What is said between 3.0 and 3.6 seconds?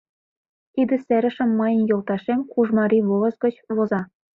волость гыч